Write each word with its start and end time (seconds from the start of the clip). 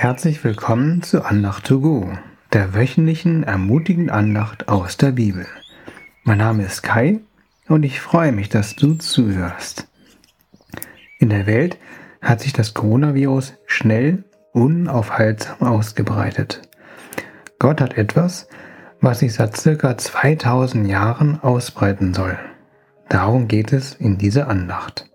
Herzlich 0.00 0.42
willkommen 0.44 1.02
zu 1.02 1.26
Andacht 1.26 1.66
to 1.66 1.78
go, 1.78 2.10
der 2.54 2.72
wöchentlichen 2.72 3.42
ermutigenden 3.42 4.08
Andacht 4.08 4.66
aus 4.66 4.96
der 4.96 5.10
Bibel. 5.10 5.46
Mein 6.24 6.38
Name 6.38 6.64
ist 6.64 6.80
Kai 6.80 7.20
und 7.68 7.82
ich 7.82 8.00
freue 8.00 8.32
mich, 8.32 8.48
dass 8.48 8.76
du 8.76 8.94
zuhörst. 8.94 9.88
In 11.18 11.28
der 11.28 11.46
Welt 11.46 11.76
hat 12.22 12.40
sich 12.40 12.54
das 12.54 12.72
Coronavirus 12.72 13.52
schnell, 13.66 14.24
unaufhaltsam 14.54 15.68
ausgebreitet. 15.68 16.62
Gott 17.58 17.82
hat 17.82 17.98
etwas, 17.98 18.48
was 19.02 19.18
sich 19.18 19.34
seit 19.34 19.58
circa 19.58 19.98
2000 19.98 20.88
Jahren 20.88 21.40
ausbreiten 21.42 22.14
soll. 22.14 22.38
Darum 23.10 23.48
geht 23.48 23.74
es 23.74 23.96
in 23.96 24.16
dieser 24.16 24.48
Andacht. 24.48 25.10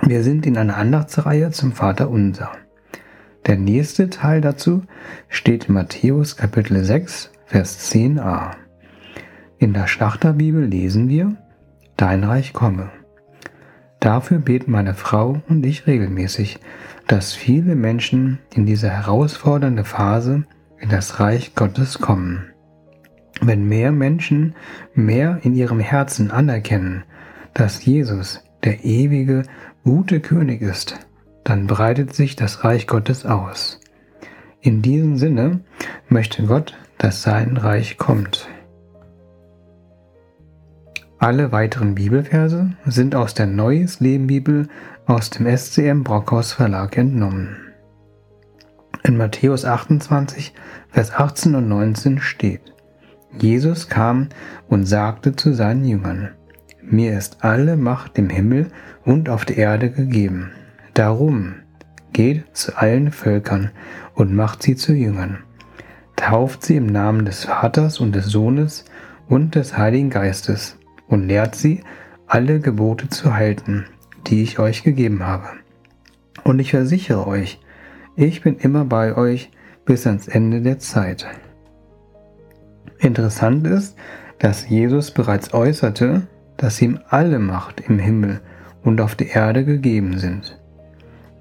Wir 0.00 0.22
sind 0.22 0.46
in 0.46 0.58
einer 0.58 0.76
Andachtsreihe 0.76 1.50
zum 1.50 1.72
Vater 1.72 2.08
Unser. 2.08 2.52
Der 3.46 3.58
nächste 3.58 4.08
Teil 4.08 4.40
dazu 4.40 4.84
steht 5.28 5.66
in 5.66 5.74
Matthäus 5.74 6.38
Kapitel 6.38 6.82
6, 6.82 7.30
Vers 7.44 7.92
10a. 7.92 8.52
In 9.58 9.74
der 9.74 9.86
Schlachterbibel 9.86 10.64
lesen 10.64 11.10
wir, 11.10 11.36
Dein 11.98 12.24
Reich 12.24 12.54
komme. 12.54 12.90
Dafür 14.00 14.38
beten 14.38 14.70
meine 14.70 14.94
Frau 14.94 15.42
und 15.46 15.64
ich 15.66 15.86
regelmäßig, 15.86 16.58
dass 17.06 17.34
viele 17.34 17.74
Menschen 17.74 18.38
in 18.54 18.64
diese 18.64 18.88
herausfordernde 18.88 19.84
Phase 19.84 20.44
in 20.78 20.88
das 20.88 21.20
Reich 21.20 21.54
Gottes 21.54 21.98
kommen. 21.98 22.46
Wenn 23.42 23.68
mehr 23.68 23.92
Menschen 23.92 24.54
mehr 24.94 25.40
in 25.42 25.54
ihrem 25.54 25.80
Herzen 25.80 26.30
anerkennen, 26.30 27.04
dass 27.52 27.84
Jesus 27.84 28.42
der 28.64 28.84
ewige, 28.84 29.42
gute 29.82 30.20
König 30.20 30.62
ist, 30.62 30.98
dann 31.44 31.66
breitet 31.66 32.14
sich 32.14 32.36
das 32.36 32.64
Reich 32.64 32.86
Gottes 32.86 33.24
aus. 33.26 33.80
In 34.60 34.82
diesem 34.82 35.18
Sinne 35.18 35.60
möchte 36.08 36.44
Gott, 36.44 36.74
dass 36.98 37.22
sein 37.22 37.56
Reich 37.56 37.98
kommt. 37.98 38.48
Alle 41.18 41.52
weiteren 41.52 41.94
Bibelverse 41.94 42.72
sind 42.86 43.14
aus 43.14 43.34
der 43.34 43.46
Neues 43.46 44.00
Leben 44.00 44.26
Bibel 44.26 44.68
aus 45.06 45.30
dem 45.30 45.46
SCM 45.46 46.02
Brockhaus 46.02 46.52
Verlag 46.52 46.96
entnommen. 46.96 47.56
In 49.02 49.16
Matthäus 49.18 49.66
28, 49.66 50.54
Vers 50.88 51.12
18 51.12 51.54
und 51.54 51.68
19 51.68 52.20
steht, 52.20 52.74
Jesus 53.38 53.88
kam 53.88 54.28
und 54.68 54.86
sagte 54.86 55.36
zu 55.36 55.52
seinen 55.52 55.84
Jüngern, 55.84 56.30
Mir 56.82 57.18
ist 57.18 57.44
alle 57.44 57.76
Macht 57.76 58.16
im 58.18 58.30
Himmel 58.30 58.68
und 59.04 59.28
auf 59.28 59.44
der 59.44 59.58
Erde 59.58 59.90
gegeben. 59.90 60.52
Darum 60.94 61.56
geht 62.12 62.56
zu 62.56 62.78
allen 62.78 63.10
Völkern 63.10 63.72
und 64.14 64.32
macht 64.32 64.62
sie 64.62 64.76
zu 64.76 64.92
Jüngern. 64.92 65.38
Tauft 66.14 66.64
sie 66.64 66.76
im 66.76 66.86
Namen 66.86 67.24
des 67.24 67.46
Vaters 67.46 67.98
und 67.98 68.14
des 68.14 68.26
Sohnes 68.26 68.84
und 69.28 69.56
des 69.56 69.76
Heiligen 69.76 70.08
Geistes 70.08 70.78
und 71.08 71.26
lehrt 71.26 71.56
sie, 71.56 71.82
alle 72.28 72.60
Gebote 72.60 73.08
zu 73.08 73.34
halten, 73.34 73.86
die 74.28 74.44
ich 74.44 74.60
euch 74.60 74.84
gegeben 74.84 75.24
habe. 75.24 75.48
Und 76.44 76.60
ich 76.60 76.70
versichere 76.70 77.26
euch, 77.26 77.60
ich 78.14 78.42
bin 78.42 78.56
immer 78.58 78.84
bei 78.84 79.16
euch 79.16 79.50
bis 79.84 80.06
ans 80.06 80.28
Ende 80.28 80.62
der 80.62 80.78
Zeit. 80.78 81.26
Interessant 82.98 83.66
ist, 83.66 83.96
dass 84.38 84.68
Jesus 84.68 85.10
bereits 85.10 85.52
äußerte, 85.52 86.28
dass 86.56 86.80
ihm 86.80 87.00
alle 87.08 87.40
Macht 87.40 87.80
im 87.80 87.98
Himmel 87.98 88.40
und 88.84 89.00
auf 89.00 89.16
der 89.16 89.34
Erde 89.34 89.64
gegeben 89.64 90.18
sind. 90.18 90.60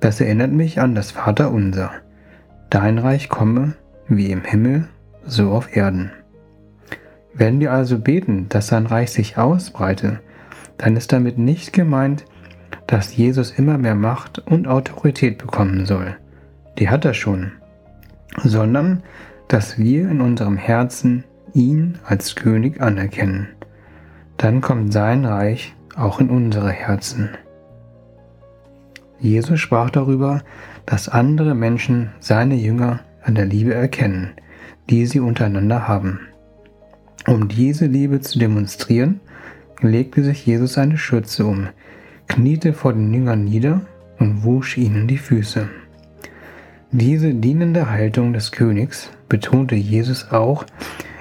Das 0.03 0.19
erinnert 0.19 0.51
mich 0.51 0.81
an 0.81 0.95
das 0.95 1.11
Vaterunser. 1.11 1.91
Dein 2.69 2.97
Reich 2.97 3.29
komme, 3.29 3.75
wie 4.09 4.31
im 4.31 4.43
Himmel, 4.43 4.89
so 5.25 5.51
auf 5.51 5.77
Erden. 5.77 6.11
Wenn 7.33 7.61
wir 7.61 7.71
also 7.71 7.97
beten, 7.99 8.47
dass 8.49 8.67
sein 8.67 8.85
Reich 8.85 9.11
sich 9.11 9.37
ausbreite, 9.37 10.19
dann 10.77 10.97
ist 10.97 11.13
damit 11.13 11.37
nicht 11.37 11.71
gemeint, 11.71 12.25
dass 12.85 13.15
Jesus 13.15 13.51
immer 13.51 13.77
mehr 13.77 13.95
Macht 13.95 14.39
und 14.39 14.67
Autorität 14.67 15.37
bekommen 15.37 15.85
soll. 15.85 16.17
Die 16.79 16.89
hat 16.89 17.05
er 17.05 17.13
schon. 17.13 17.53
Sondern, 18.43 19.03
dass 19.47 19.77
wir 19.77 20.09
in 20.09 20.19
unserem 20.19 20.57
Herzen 20.57 21.23
ihn 21.53 21.97
als 22.03 22.35
König 22.35 22.81
anerkennen. 22.81 23.47
Dann 24.35 24.59
kommt 24.59 24.91
sein 24.91 25.23
Reich 25.23 25.73
auch 25.95 26.19
in 26.19 26.29
unsere 26.29 26.71
Herzen. 26.71 27.29
Jesus 29.19 29.59
sprach 29.59 29.89
darüber, 29.89 30.41
dass 30.85 31.09
andere 31.09 31.55
Menschen 31.55 32.11
seine 32.19 32.55
Jünger 32.55 32.99
an 33.23 33.35
der 33.35 33.45
Liebe 33.45 33.73
erkennen, 33.73 34.31
die 34.89 35.05
sie 35.05 35.19
untereinander 35.19 35.87
haben. 35.87 36.19
Um 37.25 37.47
diese 37.47 37.85
Liebe 37.85 38.19
zu 38.19 38.37
demonstrieren, 38.37 39.21
legte 39.81 40.23
sich 40.23 40.45
Jesus 40.45 40.77
eine 40.77 40.97
Schürze 40.97 41.45
um, 41.45 41.69
kniete 42.27 42.73
vor 42.73 42.93
den 42.93 43.13
Jüngern 43.13 43.45
nieder 43.45 43.81
und 44.19 44.43
wusch 44.43 44.77
ihnen 44.77 45.07
die 45.07 45.17
Füße. 45.17 45.69
Diese 46.91 47.33
dienende 47.33 47.89
Haltung 47.89 48.33
des 48.33 48.51
Königs 48.51 49.09
betonte 49.29 49.75
Jesus 49.75 50.31
auch 50.31 50.65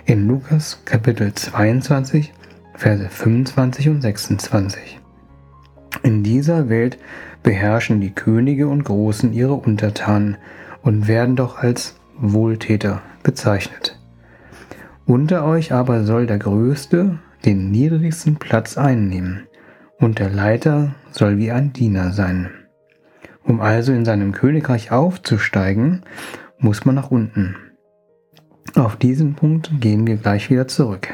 in 0.04 0.26
Lukas 0.26 0.82
Kapitel 0.84 1.32
22, 1.32 2.32
Verse 2.74 3.08
25 3.08 3.88
und 3.88 4.00
26. 4.02 5.01
In 6.02 6.22
dieser 6.22 6.68
Welt 6.68 6.98
beherrschen 7.42 8.00
die 8.00 8.14
Könige 8.14 8.68
und 8.68 8.84
Großen 8.84 9.32
ihre 9.32 9.54
Untertanen 9.54 10.36
und 10.82 11.06
werden 11.06 11.36
doch 11.36 11.58
als 11.58 11.96
Wohltäter 12.18 13.02
bezeichnet. 13.22 13.98
Unter 15.06 15.44
euch 15.44 15.72
aber 15.72 16.04
soll 16.04 16.26
der 16.26 16.38
Größte 16.38 17.18
den 17.44 17.70
niedrigsten 17.70 18.36
Platz 18.36 18.78
einnehmen, 18.78 19.46
und 19.98 20.18
der 20.18 20.30
Leiter 20.30 20.94
soll 21.12 21.38
wie 21.38 21.52
ein 21.52 21.72
Diener 21.72 22.12
sein. 22.12 22.50
Um 23.44 23.60
also 23.60 23.92
in 23.92 24.04
seinem 24.04 24.32
Königreich 24.32 24.90
aufzusteigen, 24.90 26.02
muss 26.58 26.84
man 26.84 26.94
nach 26.94 27.10
unten. 27.10 27.56
Auf 28.74 28.96
diesen 28.96 29.34
Punkt 29.34 29.70
gehen 29.80 30.06
wir 30.06 30.16
gleich 30.16 30.50
wieder 30.50 30.66
zurück. 30.66 31.08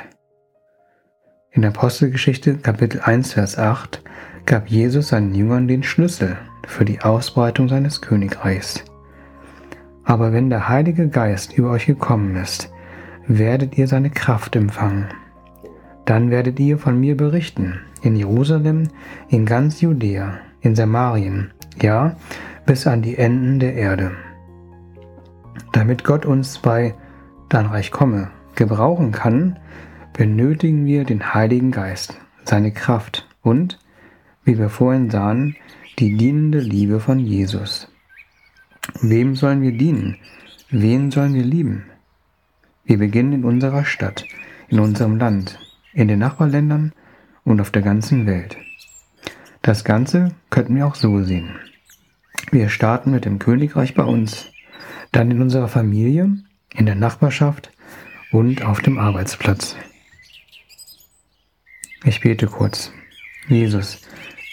In 1.51 1.65
Apostelgeschichte 1.65 2.59
Kapitel 2.59 3.01
1 3.01 3.33
Vers 3.33 3.59
8 3.59 4.03
gab 4.49 4.69
Jesus 4.69 5.09
seinen 5.09 5.35
Jüngern 5.35 5.69
den 5.69 5.83
Schlüssel 5.83 6.39
für 6.67 6.87
die 6.87 7.03
Ausbreitung 7.03 7.69
seines 7.69 8.01
Königreichs. 8.01 8.83
Aber 10.05 10.33
wenn 10.33 10.49
der 10.49 10.71
Heilige 10.71 11.09
Geist 11.09 11.53
über 11.53 11.71
euch 11.71 11.85
gekommen 11.85 12.35
ist, 12.35 12.73
werdet 13.27 13.77
ihr 13.77 13.87
seine 13.87 14.09
Kraft 14.09 14.57
empfangen. 14.57 15.09
Dann 16.07 16.31
werdet 16.31 16.59
ihr 16.61 16.79
von 16.79 16.99
mir 16.99 17.15
berichten, 17.15 17.81
in 18.01 18.17
Jerusalem, 18.17 18.89
in 19.29 19.45
ganz 19.45 19.83
Judäa, 19.83 20.39
in 20.63 20.75
Samarien, 20.75 21.51
ja, 21.83 22.17
bis 22.65 22.87
an 22.87 23.03
die 23.03 23.19
Enden 23.19 23.61
der 23.61 23.75
Erde. 23.75 24.13
Damit 25.73 26.05
Gott 26.05 26.25
uns 26.25 26.59
bei 26.59 26.95
Dein 27.51 27.67
Reich 27.67 27.91
komme 27.91 28.31
gebrauchen 28.55 29.13
kann, 29.13 29.59
benötigen 30.15 30.87
wir 30.87 31.05
den 31.05 31.35
Heiligen 31.35 31.71
Geist, 31.71 32.19
seine 32.45 32.73
Kraft 32.73 33.29
und 33.43 33.79
wie 34.49 34.59
wir 34.59 34.71
vorhin 34.71 35.11
sahen, 35.11 35.57
die 35.99 36.17
dienende 36.17 36.61
Liebe 36.61 37.01
von 37.01 37.19
Jesus. 37.19 37.87
Wem 39.03 39.37
sollen 39.37 39.61
wir 39.61 39.73
dienen? 39.73 40.17
Wen 40.71 41.11
sollen 41.11 41.35
wir 41.35 41.45
lieben? 41.45 41.85
Wir 42.87 42.97
beginnen 42.97 43.35
in 43.35 43.45
unserer 43.45 43.85
Stadt, 43.85 44.25
in 44.69 44.81
unserem 44.81 45.19
Land, 45.19 45.59
in 45.93 46.09
den 46.09 46.21
Nachbarländern 46.21 46.95
und 47.45 47.61
auf 47.61 47.71
der 47.71 47.83
ganzen 47.83 48.25
Welt. 48.25 48.57
Das 49.61 49.85
Ganze 49.85 50.35
könnten 50.49 50.77
wir 50.77 50.87
auch 50.87 50.95
so 50.95 51.23
sehen. 51.23 51.51
Wir 52.51 52.71
starten 52.71 53.11
mit 53.11 53.27
dem 53.27 53.39
Königreich 53.39 53.93
bei 53.93 54.05
uns, 54.05 54.51
dann 55.13 55.31
in 55.31 55.43
unserer 55.43 55.69
Familie, 55.69 56.39
in 56.75 56.87
der 56.87 56.95
Nachbarschaft 56.95 57.71
und 58.33 58.65
auf 58.65 58.81
dem 58.81 58.99
Arbeitsplatz. 58.99 59.77
Ich 62.05 62.23
bete 62.23 62.47
kurz. 62.47 62.93
Jesus, 63.49 64.08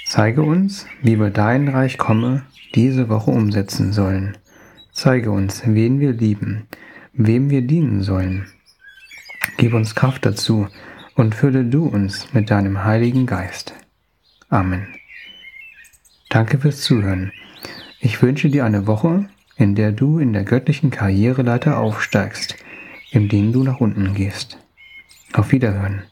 Zeige 0.07 0.43
uns, 0.43 0.85
wie 1.01 1.19
wir 1.19 1.31
dein 1.31 1.67
Reich 1.67 1.97
komme 1.97 2.43
diese 2.75 3.09
Woche 3.09 3.31
umsetzen 3.31 3.91
sollen. 3.91 4.37
Zeige 4.91 5.31
uns, 5.31 5.63
wen 5.65 5.99
wir 5.99 6.13
lieben, 6.13 6.67
wem 7.13 7.49
wir 7.49 7.63
dienen 7.63 8.03
sollen. 8.03 8.45
Gib 9.57 9.73
uns 9.73 9.95
Kraft 9.95 10.25
dazu 10.25 10.67
und 11.15 11.33
fülle 11.33 11.65
du 11.65 11.85
uns 11.87 12.33
mit 12.33 12.51
deinem 12.51 12.83
Heiligen 12.83 13.25
Geist. 13.25 13.73
Amen. 14.49 14.87
Danke 16.29 16.59
fürs 16.59 16.81
Zuhören. 16.81 17.31
Ich 17.99 18.21
wünsche 18.21 18.49
dir 18.49 18.63
eine 18.63 18.85
Woche, 18.85 19.27
in 19.57 19.73
der 19.73 19.91
du 19.91 20.19
in 20.19 20.33
der 20.33 20.43
göttlichen 20.43 20.91
Karriereleiter 20.91 21.79
aufsteigst, 21.79 22.55
indem 23.09 23.51
du 23.51 23.63
nach 23.63 23.79
unten 23.79 24.13
gehst. 24.13 24.59
Auf 25.33 25.51
Wiederhören 25.51 26.03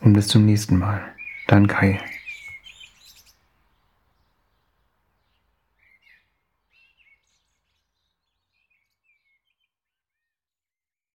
und 0.00 0.12
bis 0.12 0.28
zum 0.28 0.46
nächsten 0.46 0.78
Mal. 0.78 1.00
Dein 1.48 1.66
Kai. 1.66 1.98